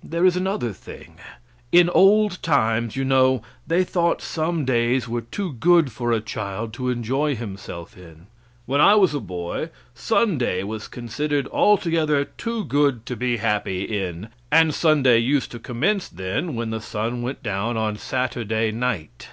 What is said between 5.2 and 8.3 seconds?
too good for a child to enjoy himself in.